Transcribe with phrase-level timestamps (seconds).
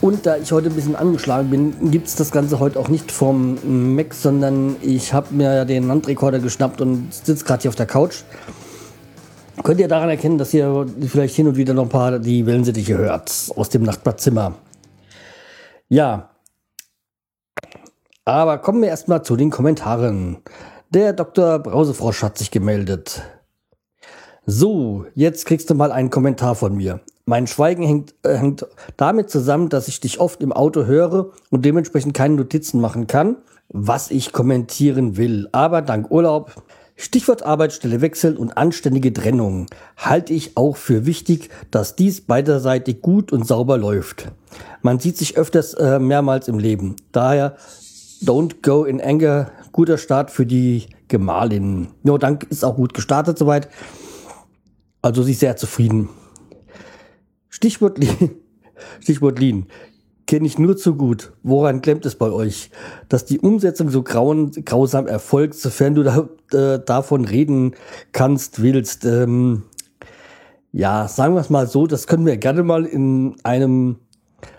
[0.00, 3.10] Und da ich heute ein bisschen angeschlagen bin, gibt es das Ganze heute auch nicht
[3.10, 7.86] vom Mac, sondern ich habe mir den Handrekorder geschnappt und sitze gerade hier auf der
[7.86, 8.22] Couch.
[9.64, 12.96] Könnt ihr daran erkennen, dass ihr vielleicht hin und wieder noch ein paar die Wellensittiche
[12.96, 14.54] hört aus dem Nachbarzimmer.
[15.88, 16.30] Ja.
[18.24, 20.38] Aber kommen wir erstmal zu den Kommentaren.
[20.90, 21.58] Der Dr.
[21.58, 23.22] Brausefrosch hat sich gemeldet.
[24.46, 27.00] So, jetzt kriegst du mal einen Kommentar von mir.
[27.28, 31.66] Mein Schweigen hängt, äh, hängt damit zusammen, dass ich dich oft im Auto höre und
[31.66, 33.36] dementsprechend keine Notizen machen kann,
[33.68, 35.46] was ich kommentieren will.
[35.52, 36.54] Aber dank Urlaub
[36.96, 39.66] Stichwort Arbeitsstelle wechseln und anständige Trennung
[39.98, 44.28] halte ich auch für wichtig, dass dies beiderseitig gut und sauber läuft.
[44.80, 46.96] Man sieht sich öfters äh, mehrmals im Leben.
[47.12, 47.56] Daher
[48.24, 49.50] don't go in anger.
[49.72, 51.88] Guter Start für die Gemahlin.
[52.02, 53.68] No, dank ist auch gut gestartet soweit.
[55.02, 56.08] Also sie ist sehr zufrieden.
[57.58, 57.98] Stichwort,
[59.00, 59.66] Stichwort Lean
[60.28, 61.32] kenne ich nur zu gut.
[61.42, 62.70] Woran klemmt es bei euch?
[63.08, 67.74] Dass die Umsetzung so grauen, grausam erfolgt, sofern du da, äh, davon reden
[68.12, 69.04] kannst, willst.
[69.06, 69.64] Ähm,
[70.70, 73.96] ja, sagen wir es mal so, das können wir gerne mal in einem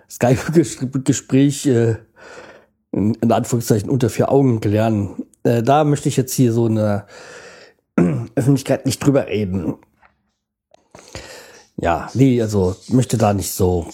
[0.09, 1.97] Skype-Gespräch äh,
[2.91, 5.23] in, in, Anführungszeichen unter vier Augen klären.
[5.43, 7.05] Äh, da möchte ich jetzt hier so in der
[8.35, 9.75] Öffentlichkeit nicht drüber reden.
[11.81, 13.87] Ja, nee, also möchte da nicht so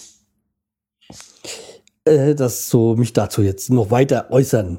[2.06, 4.78] äh, das so mich dazu jetzt noch weiter äußern.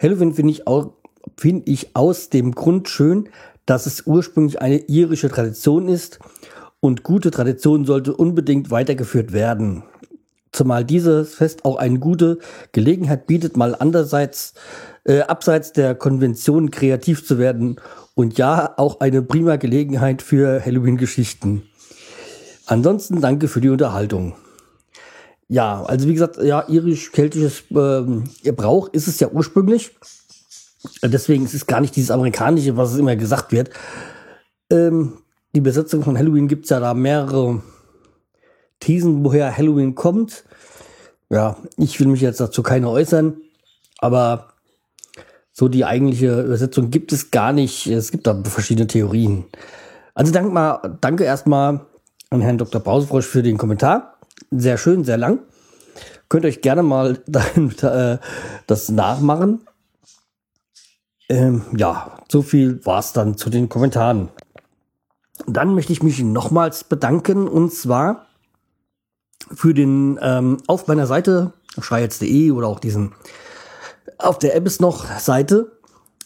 [0.00, 0.92] Halloween finde ich auch
[1.38, 3.28] finde ich aus dem Grund schön,
[3.64, 6.18] dass es ursprünglich eine irische Tradition ist
[6.80, 9.84] und gute Tradition sollte unbedingt weitergeführt werden.
[10.50, 12.38] Zumal dieses Fest auch eine gute
[12.72, 14.54] Gelegenheit bietet, mal andererseits
[15.04, 17.80] äh, abseits der Konvention kreativ zu werden
[18.14, 21.62] und ja, auch eine prima Gelegenheit für Halloween-Geschichten.
[22.66, 24.34] Ansonsten danke für die Unterhaltung.
[25.48, 28.24] Ja, also wie gesagt, ja, irisch-keltisches ähm,
[28.56, 29.90] Brauch ist es ja ursprünglich.
[31.02, 33.70] Deswegen ist es gar nicht dieses amerikanische, was es immer gesagt wird.
[34.70, 35.18] Ähm,
[35.54, 37.62] die Besetzung von Halloween gibt es ja da mehrere
[38.80, 40.44] Thesen, woher Halloween kommt.
[41.28, 43.36] Ja, ich will mich jetzt dazu keine äußern,
[43.98, 44.51] aber
[45.52, 47.86] so die eigentliche Übersetzung gibt es gar nicht.
[47.86, 49.44] Es gibt da verschiedene Theorien.
[50.14, 51.80] Also danke mal, danke erstmal
[52.30, 52.80] an Herrn Dr.
[52.80, 54.12] Brausefrosch für den Kommentar
[54.52, 55.40] sehr schön, sehr lang.
[56.28, 58.18] Könnt euch gerne mal dahin, äh,
[58.66, 59.66] das nachmachen.
[61.28, 64.28] Ähm, ja, so viel war es dann zu den Kommentaren.
[65.46, 68.26] Dann möchte ich mich nochmals bedanken und zwar
[69.52, 73.12] für den ähm, auf meiner Seite schreihals.de oder auch diesen
[74.22, 75.72] auf der App ist noch Seite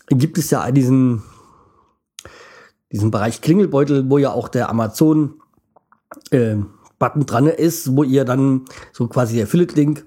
[0.09, 1.23] gibt es ja diesen
[2.93, 5.41] diesen Bereich Klingelbeutel, wo ja auch der Amazon
[6.31, 6.57] äh,
[6.99, 10.07] Button dran ist, wo ihr dann so quasi der Affiliate-Link,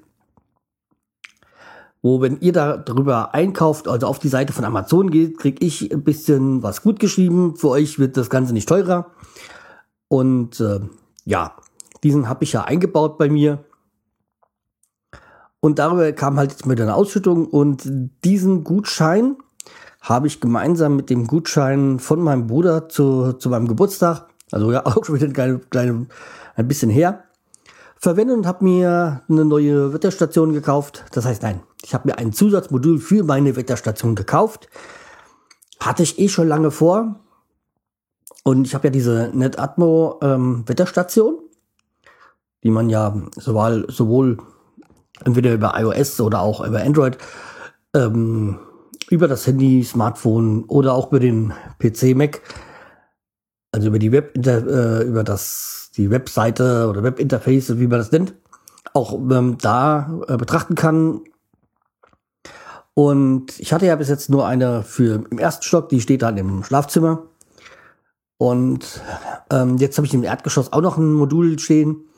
[2.02, 5.92] wo wenn ihr da drüber einkauft, also auf die Seite von Amazon geht, kriege ich
[5.92, 7.58] ein bisschen was gut geschrieben.
[7.58, 9.12] Für euch wird das Ganze nicht teurer.
[10.08, 10.80] Und äh,
[11.26, 11.56] ja,
[12.04, 13.66] diesen habe ich ja eingebaut bei mir.
[15.62, 17.84] Und darüber kam halt jetzt mit einer Ausschüttung und
[18.24, 19.36] diesen Gutschein
[20.02, 24.86] habe ich gemeinsam mit dem Gutschein von meinem Bruder zu, zu meinem Geburtstag, also ja
[24.86, 26.08] auch schon wieder kleine, kleine
[26.56, 27.24] ein bisschen her,
[27.98, 31.04] verwendet und habe mir eine neue Wetterstation gekauft.
[31.12, 34.70] Das heißt, nein, ich habe mir ein Zusatzmodul für meine Wetterstation gekauft.
[35.80, 37.20] Hatte ich eh schon lange vor.
[38.44, 41.40] Und ich habe ja diese NetAtmo ähm, Wetterstation,
[42.64, 44.38] die man ja sowohl, sowohl
[45.26, 47.18] entweder über iOS oder auch über Android
[47.96, 48.60] ähm,
[49.10, 52.42] über das Handy, Smartphone oder auch über den PC, Mac,
[53.72, 58.34] also über die Web, äh, über das die Webseite oder Webinterface, wie man das nennt,
[58.94, 61.22] auch ähm, da äh, betrachten kann.
[62.94, 66.38] Und ich hatte ja bis jetzt nur eine für im ersten Stock, die steht dann
[66.38, 67.24] im Schlafzimmer.
[68.38, 69.02] Und
[69.52, 72.09] ähm, jetzt habe ich im Erdgeschoss auch noch ein Modul stehen.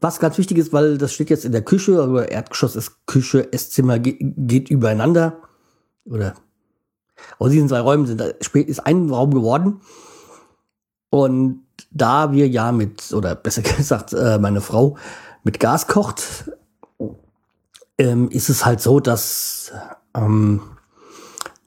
[0.00, 3.52] Was ganz wichtig ist, weil das steht jetzt in der Küche, aber Erdgeschoss ist Küche,
[3.52, 5.36] Esszimmer geht, geht übereinander.
[6.06, 6.34] Oder
[7.38, 9.80] aus diesen zwei Räumen sind, ist ein Raum geworden.
[11.10, 14.96] Und da wir ja mit, oder besser gesagt, äh, meine Frau
[15.42, 16.50] mit Gas kocht,
[17.98, 19.72] ähm, ist es halt so, dass
[20.14, 20.62] ähm,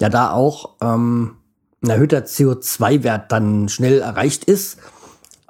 [0.02, 1.38] ja da auch ähm,
[1.84, 4.78] ein erhöhter CO2-Wert dann schnell erreicht ist.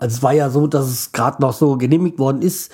[0.04, 2.74] Also es war ja so, dass es gerade noch so genehmigt worden ist.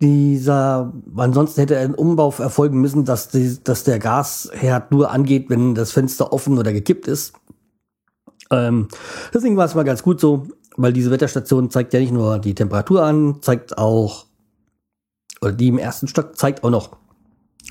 [0.00, 5.74] Dieser, ansonsten hätte ein Umbau erfolgen müssen, dass, die, dass der Gasherd nur angeht, wenn
[5.74, 7.32] das Fenster offen oder gekippt ist.
[8.52, 8.86] Ähm,
[9.34, 10.46] deswegen war es mal ganz gut so,
[10.76, 14.26] weil diese Wetterstation zeigt ja nicht nur die Temperatur an, zeigt auch,
[15.40, 16.90] oder die im ersten Stock zeigt auch noch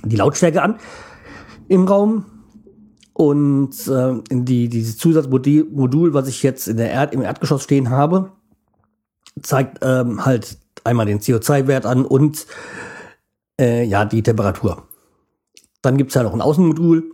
[0.03, 0.75] die Lautstärke an
[1.69, 2.25] im Raum.
[3.13, 8.33] Und äh, die, dieses Zusatzmodul, was ich jetzt in der Erd, im Erdgeschoss stehen habe,
[9.41, 12.45] zeigt ähm, halt einmal den CO2-Wert an und
[13.59, 14.83] äh, ja, die Temperatur.
[15.81, 17.11] Dann gibt's ja noch ein Außenmodul,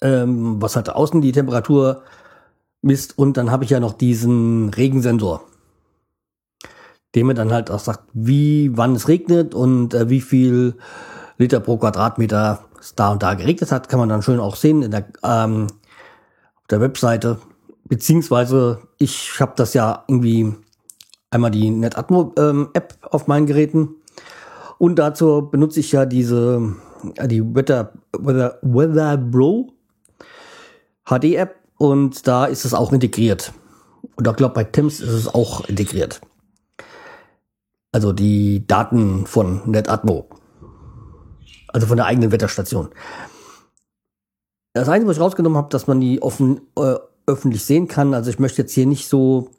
[0.00, 2.02] ähm, was halt außen die Temperatur
[2.82, 3.18] misst.
[3.18, 5.44] Und dann habe ich ja noch diesen Regensensor,
[7.14, 10.76] der mir dann halt auch sagt, wie, wann es regnet und äh, wie viel
[11.38, 14.82] Liter pro Quadratmeter es da und da geregnet hat, kann man dann schön auch sehen
[14.82, 15.66] in der, ähm,
[16.56, 17.38] auf der Webseite.
[17.84, 20.54] Beziehungsweise ich habe das ja irgendwie
[21.36, 22.70] einmal die NetAtmo ähm,
[23.02, 23.96] auf meinen Geräten
[24.78, 26.74] und dazu benutze ich ja diese
[27.16, 29.72] äh, die Weather Weather Weather Bro
[31.04, 33.52] HD App und da ist es auch integriert.
[34.16, 36.20] Und ich glaube bei Thames ist es auch integriert.
[37.92, 40.28] Also die Daten von NetAtmo.
[41.68, 42.88] Also von der eigenen Wetterstation.
[44.72, 46.96] Das Einzige, was ich rausgenommen habe, dass man die offen, äh,
[47.26, 48.14] öffentlich sehen kann.
[48.14, 49.50] Also ich möchte jetzt hier nicht so,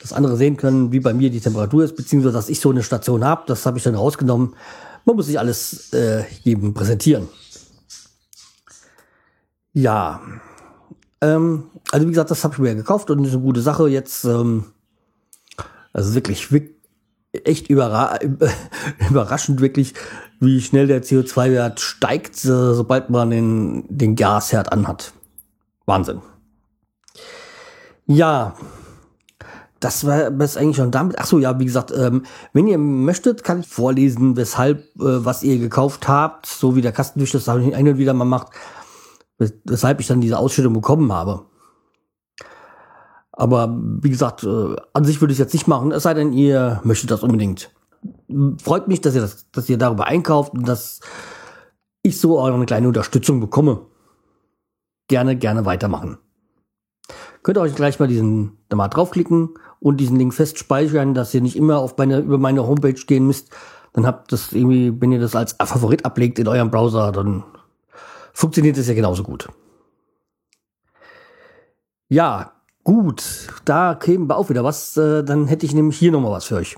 [0.00, 2.82] dass andere sehen können, wie bei mir die Temperatur ist, beziehungsweise dass ich so eine
[2.82, 3.42] Station habe.
[3.46, 4.54] Das habe ich dann rausgenommen.
[5.04, 7.28] Man muss sich alles äh, jedem präsentieren.
[9.72, 10.20] Ja.
[11.20, 13.88] Ähm, also wie gesagt, das habe ich mir gekauft und ist eine gute Sache.
[13.88, 14.64] Jetzt, ähm,
[15.92, 16.78] also wirklich, wirklich
[17.32, 18.18] echt überra
[19.10, 19.94] überraschend wirklich,
[20.40, 25.12] wie schnell der CO2-Wert steigt, äh, sobald man den, den Gasherd anhat.
[25.86, 26.20] Wahnsinn.
[28.06, 28.54] Ja,
[29.80, 31.18] das war das eigentlich schon damit.
[31.18, 35.42] Ach so, ja, wie gesagt, ähm, wenn ihr möchtet, kann ich vorlesen, weshalb, äh, was
[35.42, 38.48] ihr gekauft habt, so wie der Kastenwisch das hin und wieder mal macht,
[39.38, 41.46] weshalb ich dann diese Ausschüttung bekommen habe.
[43.32, 46.32] Aber wie gesagt, äh, an sich würde ich es jetzt nicht machen, es sei denn,
[46.32, 47.70] ihr möchtet das unbedingt.
[48.62, 51.00] Freut mich, dass ihr, das, dass ihr darüber einkauft und dass
[52.02, 53.86] ich so auch eine kleine Unterstützung bekomme.
[55.06, 56.18] Gerne, gerne weitermachen.
[57.42, 61.40] Könnt ihr euch gleich mal diesen da mal draufklicken und diesen Link festspeichern, dass ihr
[61.40, 63.50] nicht immer auf meine, über meine Homepage gehen müsst.
[63.92, 67.44] Dann habt das irgendwie, wenn ihr das als Favorit ablegt in eurem Browser, dann
[68.32, 69.48] funktioniert es ja genauso gut.
[72.08, 72.52] Ja,
[72.88, 74.96] Gut, da kämen wir auch wieder was.
[74.96, 76.74] Äh, dann hätte ich nämlich hier nochmal was für euch.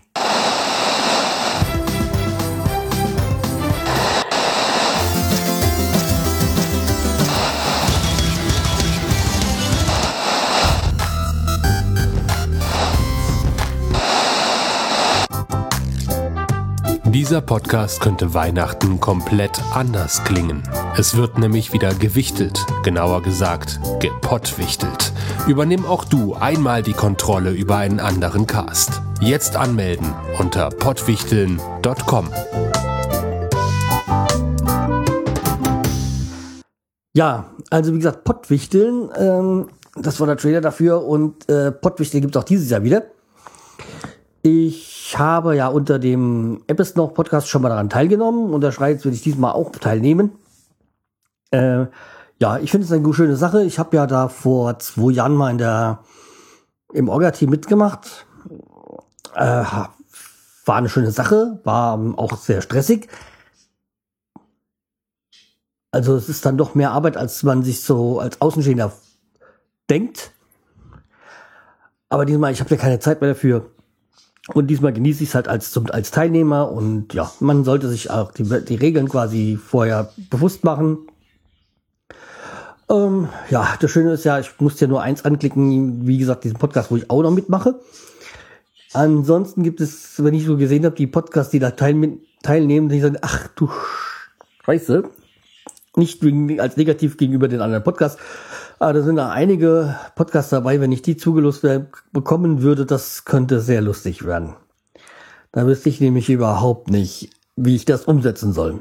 [17.30, 20.64] Dieser Podcast könnte Weihnachten komplett anders klingen.
[20.96, 25.12] Es wird nämlich wieder gewichtelt, genauer gesagt, gepottwichtelt.
[25.46, 29.00] Übernimm auch du einmal die Kontrolle über einen anderen Cast.
[29.20, 32.30] Jetzt anmelden unter pottwichteln.com.
[37.14, 42.34] Ja, also wie gesagt, Pottwichteln, ähm, das war der Trailer dafür und äh, Pottwichteln gibt
[42.34, 43.04] es auch dieses Jahr wieder.
[44.42, 49.04] Ich habe ja unter dem Apps noch Podcast schon mal daran teilgenommen und der Schreiz
[49.04, 50.32] will ich diesmal auch teilnehmen.
[51.50, 51.86] Äh,
[52.40, 53.64] ja, ich finde es eine schöne Sache.
[53.64, 55.98] Ich habe ja da vor zwei Jahren mal in der
[56.92, 58.26] im Orga-Team mitgemacht.
[59.34, 59.64] Äh,
[60.64, 63.08] war eine schöne Sache, war auch sehr stressig.
[65.92, 68.92] Also es ist dann doch mehr Arbeit, als man sich so als Außenstehender
[69.90, 70.32] denkt.
[72.08, 73.70] Aber diesmal, ich habe ja keine Zeit mehr dafür.
[74.48, 78.32] Und diesmal genieße ich es halt als, als Teilnehmer und ja, man sollte sich auch
[78.32, 80.98] die, die Regeln quasi vorher bewusst machen.
[82.90, 86.58] Ähm, ja, das Schöne ist ja, ich muss ja nur eins anklicken, wie gesagt, diesen
[86.58, 87.80] Podcast, wo ich auch noch mitmache.
[88.92, 93.00] Ansonsten gibt es, wenn ich so gesehen habe, die Podcasts, die da teil, teilnehmen, die
[93.00, 93.70] sagen, ach du
[94.64, 95.04] Scheiße,
[95.94, 98.20] nicht wegen, als negativ gegenüber den anderen Podcasts,
[98.80, 101.64] aber da sind da einige Podcasts dabei, wenn ich die zugelost
[102.12, 104.56] bekommen würde, das könnte sehr lustig werden.
[105.52, 108.80] Da wüsste ich nämlich überhaupt nicht, wie ich das umsetzen soll.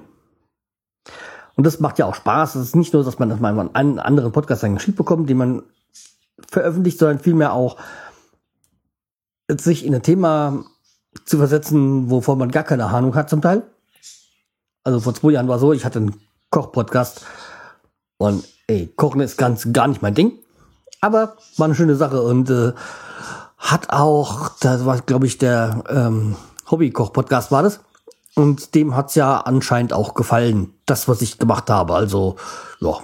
[1.56, 2.56] Und das macht ja auch Spaß.
[2.56, 5.38] Es ist nicht nur, dass man das mal in einen anderen Podcast geschickt bekommt, den
[5.38, 5.63] man
[6.48, 7.75] veröffentlicht, sondern vielmehr auch
[9.50, 10.63] sich in ein Thema
[11.25, 13.63] zu versetzen, wovon man gar keine Ahnung hat zum Teil.
[14.86, 16.15] Also vor zwei Jahren war so, ich hatte ein
[16.51, 17.25] Koch-Podcast.
[18.19, 20.33] Und ey, Kochen ist ganz gar nicht mein Ding.
[21.01, 22.73] Aber war eine schöne Sache und äh,
[23.57, 26.35] hat auch, das war, glaube ich, der ähm,
[26.69, 27.79] Hobby-Koch-Podcast war das.
[28.35, 31.95] Und dem hat's ja anscheinend auch gefallen, das, was ich gemacht habe.
[31.95, 32.35] Also,
[32.81, 32.97] ja.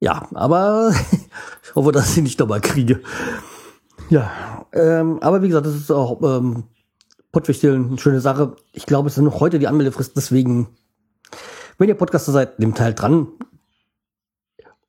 [0.00, 0.92] Ja, aber
[1.62, 3.00] ich hoffe, dass ich nicht nochmal kriege.
[4.10, 6.64] Ja, ähm, aber wie gesagt, das ist auch ähm,
[7.30, 8.56] Pottwichteln eine schöne Sache.
[8.72, 10.68] Ich glaube, es ist noch heute die Anmeldefrist, deswegen,
[11.78, 13.28] wenn ihr Podcaster seid, nehmt halt dran.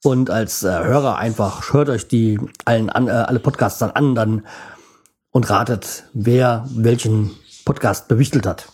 [0.04, 4.14] Und als äh, Hörer einfach hört euch die allen an, äh, alle Podcasts dann an
[4.14, 4.46] dann
[5.32, 7.32] und ratet, wer welchen
[7.66, 8.72] Podcast bewichtelt hat.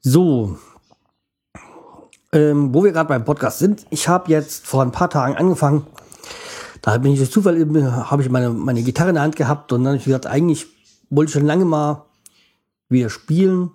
[0.00, 0.58] So,
[2.32, 5.86] ähm, wo wir gerade beim Podcast sind, ich habe jetzt vor ein paar Tagen angefangen,
[6.82, 7.58] da bin ich durch Zufall,
[8.10, 10.66] habe ich meine, meine Gitarre in der Hand gehabt und dann habe ich gesagt, eigentlich
[11.10, 12.06] wollte ich schon lange mal
[12.88, 13.72] wieder spielen.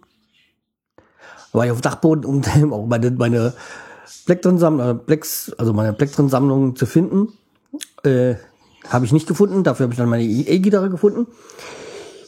[1.53, 2.43] War ich auf dem Dachboden, um
[2.73, 3.53] auch meine, meine
[4.25, 5.01] Plektron-Sammlung,
[5.57, 7.33] also meine Plektron-Sammlung zu finden.
[8.03, 8.35] Äh,
[8.89, 11.27] habe ich nicht gefunden, dafür habe ich dann meine E-Gitarre gefunden.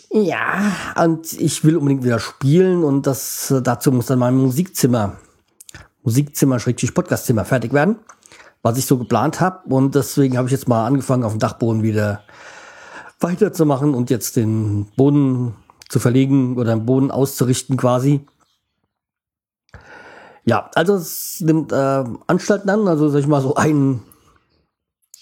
[0.09, 5.17] Ja, und ich will unbedingt wieder spielen und das dazu muss dann mein Musikzimmer,
[6.03, 7.97] Musikzimmer, Schrägstrich Podcastzimmer fertig werden
[8.65, 9.71] was ich so geplant habe.
[9.71, 12.21] Und deswegen habe ich jetzt mal angefangen, auf dem Dachboden wieder
[13.19, 15.53] weiterzumachen und jetzt den Boden
[15.87, 18.25] zu verlegen oder den Boden auszurichten quasi.
[20.45, 24.03] Ja, also es nimmt äh, Anstalten an, also sag ich mal so ein,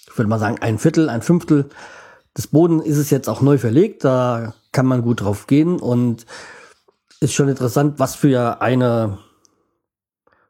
[0.06, 1.70] ich würde mal sagen ein Viertel, ein Fünftel
[2.36, 6.26] des Boden ist es jetzt auch neu verlegt, da kann man gut drauf gehen und
[7.20, 9.18] ist schon interessant, was für eine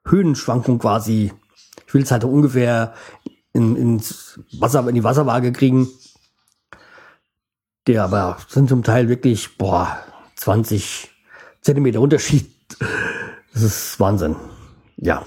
[0.05, 1.33] Höhenschwankung quasi
[1.95, 2.93] will es halt ungefähr
[3.53, 5.89] in, ins Wasser, in die Wasserwaage kriegen.
[7.87, 9.97] Der aber sind zum Teil wirklich, boah,
[10.37, 11.11] 20
[11.63, 12.51] Zentimeter Unterschied.
[13.53, 14.35] Das ist Wahnsinn.
[15.05, 15.23] Ja.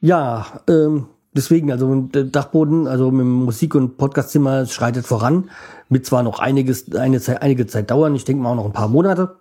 [0.00, 5.50] Ja, ähm, deswegen, also der Dachboden, also mit Musik- und Podcastzimmer schreitet voran.
[5.90, 8.72] Mit zwar noch einiges, eine Zeit, einige Zeit dauern, ich denke mal auch noch ein
[8.72, 9.36] paar Monate.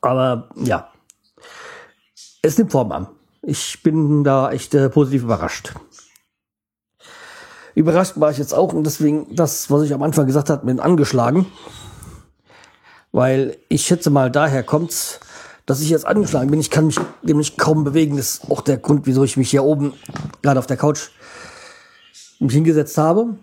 [0.00, 0.88] Aber ja,
[2.42, 3.06] es nimmt Form an.
[3.42, 5.74] Ich bin da echt äh, positiv überrascht.
[7.76, 10.80] Überrascht war ich jetzt auch und deswegen das, was ich am Anfang gesagt habe, mit
[10.80, 11.46] angeschlagen.
[13.12, 15.20] Weil ich schätze mal, daher kommt's,
[15.68, 16.58] dass ich jetzt angeschlagen bin.
[16.58, 18.16] Ich kann mich nämlich kaum bewegen.
[18.16, 19.92] Das ist auch der Grund, wieso ich mich hier oben
[20.42, 21.10] gerade auf der Couch
[22.40, 23.36] mich hingesetzt habe.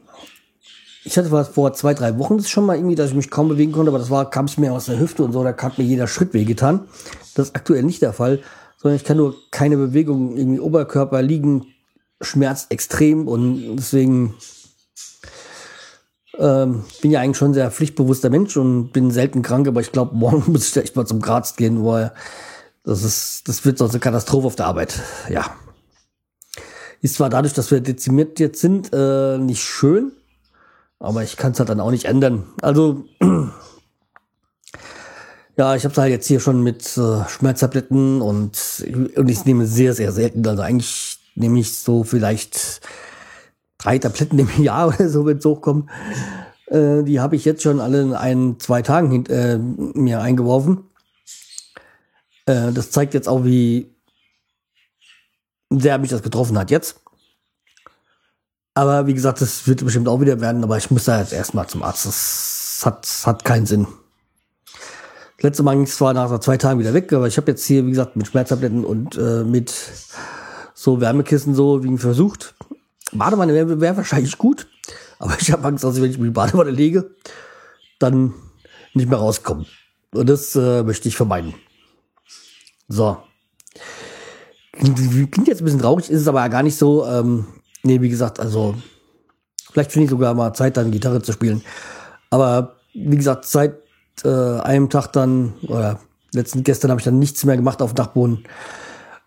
[1.06, 3.72] Ich hatte vor zwei, drei Wochen das schon mal irgendwie, dass ich mich kaum bewegen
[3.72, 5.84] konnte, aber das war, kam es mir aus der Hüfte und so, da hat mir
[5.84, 6.88] jeder Schritt wehgetan.
[7.36, 8.42] Das ist aktuell nicht der Fall
[8.86, 11.66] sondern ich kann nur keine Bewegung, irgendwie Oberkörper liegen,
[12.22, 14.36] schmerzt extrem und deswegen
[16.40, 20.16] ähm, bin ja eigentlich schon sehr pflichtbewusster Mensch und bin selten krank, aber ich glaube,
[20.18, 22.12] morgen muss ich da echt mal zum Arzt gehen, weil
[22.84, 25.02] das ist, das wird sonst eine Katastrophe auf der Arbeit.
[25.30, 25.56] Ja.
[27.02, 30.12] Ist zwar dadurch, dass wir dezimiert jetzt sind, äh, nicht schön,
[31.00, 32.44] aber ich kann es halt dann auch nicht ändern.
[32.62, 33.06] Also
[35.58, 38.84] ja, ich habe es halt jetzt hier schon mit äh, Schmerztabletten und,
[39.16, 40.48] und ich nehme sehr, sehr selten.
[40.48, 42.82] Also eigentlich nehme ich so vielleicht
[43.78, 45.90] drei Tabletten im Jahr oder so, wenn es hochkommt.
[46.68, 50.86] Äh, die habe ich jetzt schon alle in ein, zwei Tagen hint, äh, mir eingeworfen.
[52.46, 53.94] Äh, das zeigt jetzt auch, wie
[55.70, 57.02] sehr mich das getroffen hat jetzt.
[58.74, 61.68] Aber wie gesagt, das wird bestimmt auch wieder werden, aber ich muss da jetzt erstmal
[61.68, 62.06] zum Arzt.
[62.06, 63.88] Das hat, hat keinen Sinn.
[65.40, 67.86] Letzte Mal ging es zwar nach zwei Tagen wieder weg, aber ich habe jetzt hier,
[67.86, 69.74] wie gesagt, mit Schmerztabletten und äh, mit
[70.74, 72.56] so Wärmekissen so wie versucht.
[73.12, 74.68] Badewanne wäre wär wahrscheinlich gut,
[75.20, 77.12] aber ich habe Angst, dass ich, wenn ich mich in die Badewanne lege,
[78.00, 78.34] dann
[78.94, 79.66] nicht mehr rauskomme.
[80.14, 81.54] Und das äh, möchte ich vermeiden.
[82.88, 83.18] So.
[84.72, 87.06] Klingt jetzt ein bisschen traurig, ist es aber gar nicht so.
[87.06, 87.46] Ähm,
[87.84, 88.76] nee, wie gesagt, also
[89.72, 91.64] vielleicht finde ich sogar mal Zeit, dann Gitarre zu spielen.
[92.30, 93.78] Aber wie gesagt, seit
[94.24, 96.00] äh, einem Tag dann, oder
[96.34, 98.46] letzten gestern habe ich dann nichts mehr gemacht auf dem Dachboden.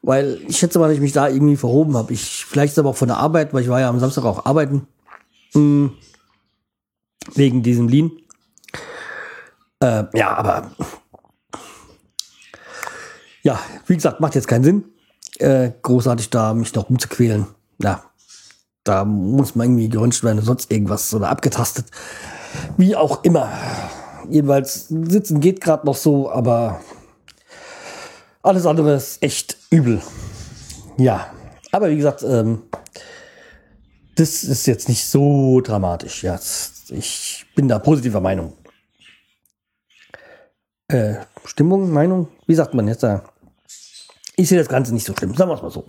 [0.02, 2.12] Weil ich schätze mal, dass ich mich da irgendwie verhoben habe.
[2.12, 4.46] Ich, vielleicht ist aber auch von der Arbeit, weil ich war ja am Samstag auch
[4.46, 4.86] arbeiten.
[5.54, 5.92] Mh, hm,
[7.34, 8.10] wegen diesem Lean.
[9.80, 10.70] Äh, ja, aber
[13.42, 14.84] ja, wie gesagt, macht jetzt keinen Sinn,
[15.38, 17.46] äh, großartig da mich noch umzuquälen.
[17.80, 18.02] Ja,
[18.84, 21.86] da muss man irgendwie geröntgt werden, sonst irgendwas oder abgetastet.
[22.76, 23.50] Wie auch immer
[24.28, 26.80] jedenfalls sitzen geht gerade noch so, aber
[28.48, 30.00] alles andere ist echt übel.
[30.96, 31.32] Ja,
[31.70, 32.62] aber wie gesagt, ähm,
[34.16, 36.24] das ist jetzt nicht so dramatisch.
[36.24, 36.40] Ja,
[36.88, 38.54] ich bin da positiver Meinung.
[40.88, 43.22] äh, Stimmung, Meinung, wie sagt man jetzt da?
[44.36, 45.84] Ich sehe das Ganze nicht so schlimm, sagen wir es mal so.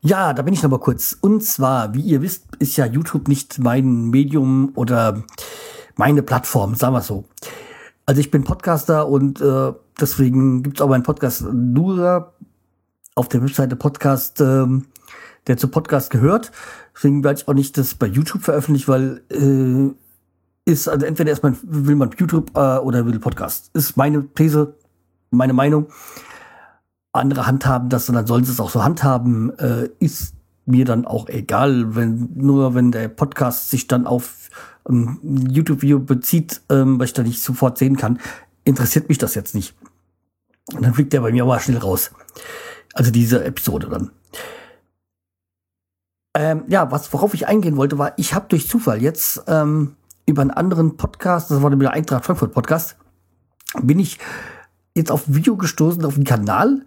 [0.00, 1.16] Ja, da bin ich noch mal kurz.
[1.20, 5.24] Und zwar, wie ihr wisst, ist ja YouTube nicht mein Medium oder
[5.96, 7.24] meine Plattform, sagen wir es so.
[8.08, 12.32] Also ich bin Podcaster und äh, deswegen gibt es auch meinen Podcast nur
[13.14, 14.86] auf der Webseite Podcast, ähm,
[15.46, 16.50] der zu Podcast gehört.
[16.96, 19.92] Deswegen werde ich auch nicht das bei YouTube veröffentlichen, weil äh,
[20.64, 23.68] ist, also entweder ist man, will man YouTube äh, oder will Podcast.
[23.74, 24.74] Ist meine These,
[25.30, 25.88] meine Meinung.
[27.12, 29.52] Andere handhaben das und dann sollen sie es auch so handhaben.
[29.58, 30.32] Äh, ist
[30.64, 34.34] mir dann auch egal, wenn nur wenn der Podcast sich dann auf
[34.88, 38.18] ein YouTube-Video bezieht, ähm, was ich da nicht sofort sehen kann,
[38.64, 39.74] interessiert mich das jetzt nicht.
[40.72, 42.10] Und dann fliegt der bei mir aber schnell raus.
[42.94, 44.10] Also diese Episode dann.
[46.34, 50.42] Ähm, ja, was worauf ich eingehen wollte, war, ich habe durch Zufall jetzt ähm, über
[50.42, 52.96] einen anderen Podcast, das war der Eintracht Frankfurt Podcast,
[53.82, 54.18] bin ich
[54.94, 56.84] jetzt auf Video gestoßen, auf einen Kanal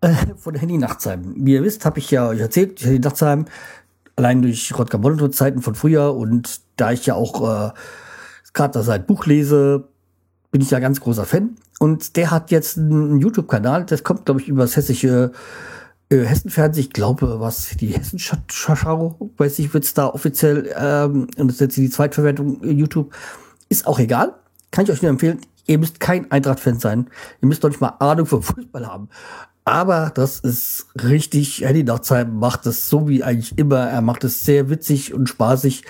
[0.00, 1.34] äh, von Henny Nachtsheim.
[1.36, 3.46] Wie ihr wisst, habe ich ja euch erzählt, Henny Nachtsheim,
[4.16, 7.72] allein durch Rodger Monitor Zeiten von früher und da ich ja auch äh,
[8.52, 9.88] gerade sein Buch lese,
[10.50, 11.56] bin ich ja ganz großer Fan.
[11.80, 15.32] Und der hat jetzt einen YouTube-Kanal, das kommt, glaube ich, über das hessische
[16.08, 21.56] äh, Hessenfernsehen, ich glaube, was die Hessenschau, weiß ich, wird's da offiziell, ähm, und das
[21.56, 23.12] ist jetzt die Zweitverwertung äh, YouTube,
[23.68, 24.34] ist auch egal.
[24.70, 25.40] Kann ich euch nur empfehlen.
[25.66, 27.08] Ihr müsst kein Eintracht-Fan sein.
[27.40, 29.08] Ihr müsst doch nicht mal Ahnung vom Fußball haben.
[29.64, 31.64] Aber das ist richtig.
[31.64, 33.88] Eddie Nachtsheim macht es so wie eigentlich immer.
[33.88, 35.84] Er macht es sehr witzig und spaßig.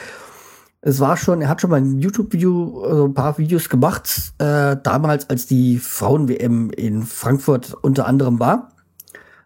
[0.81, 4.76] Es war schon, er hat schon mal ein YouTube-Video, also ein paar Videos gemacht, äh,
[4.83, 8.69] damals, als die Frauen-WM in Frankfurt unter anderem war.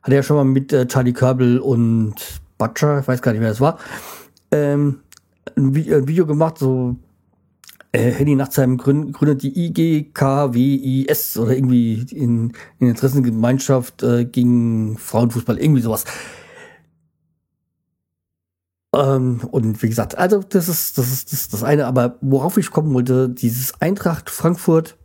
[0.02, 2.14] Hat er schon mal mit äh, Charlie Körbel und
[2.58, 3.78] Butcher, ich weiß gar nicht, wer das war,
[4.50, 5.00] ähm,
[5.56, 6.96] ein, Video gemacht, so
[7.92, 14.98] äh, Henny nach seinem Gründ, gründet die IGKWIS oder irgendwie in, in Interessengemeinschaft äh, gegen
[14.98, 16.04] Frauenfußball, irgendwie sowas.
[18.94, 22.56] Ähm, und wie gesagt, also das ist, das ist das, ist das eine, aber worauf
[22.56, 24.96] ich kommen wollte, dieses Eintracht Frankfurt,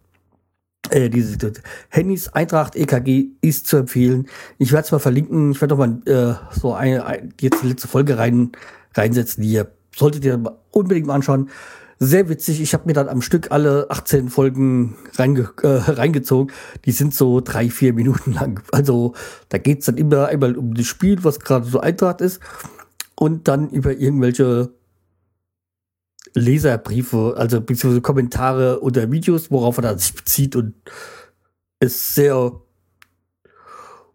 [0.89, 1.53] äh, diese
[1.89, 4.27] Handys Eintracht EKG ist zu empfehlen.
[4.57, 7.67] Ich werde es mal verlinken, ich werde doch mal äh, so eine, eine, jetzt die
[7.67, 8.51] letzte Folge rein,
[8.93, 10.41] reinsetzen, die ihr solltet ihr
[10.71, 11.49] unbedingt mal anschauen.
[11.99, 12.61] Sehr witzig.
[12.61, 16.53] Ich habe mir dann am Stück alle 18 Folgen reinge äh, reingezogen.
[16.85, 18.63] Die sind so drei, vier Minuten lang.
[18.71, 19.13] Also
[19.49, 22.39] da geht's dann immer einmal um das Spiel, was gerade so Eintracht ist
[23.15, 24.73] und dann über irgendwelche
[26.33, 30.73] Leserbriefe, also beziehungsweise Kommentare oder Videos, worauf er dann sich bezieht und
[31.79, 32.59] ist sehr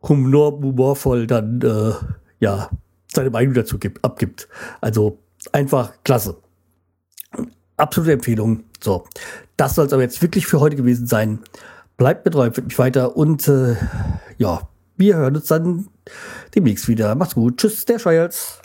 [0.03, 1.93] humor humorvoll dann äh,
[2.41, 2.71] ja
[3.13, 4.49] seine Meinung dazu gibt, abgibt.
[4.81, 5.19] Also
[5.53, 6.37] einfach klasse.
[7.79, 8.65] Absolute Empfehlung.
[8.81, 9.05] So,
[9.57, 11.41] das soll es aber jetzt wirklich für heute gewesen sein.
[11.97, 13.77] Bleibt mir treu, empfiehlt mich weiter und äh,
[14.37, 15.89] ja, wir hören uns dann
[16.55, 17.15] demnächst wieder.
[17.15, 17.57] Macht's gut.
[17.57, 18.61] Tschüss, der Scheuerz.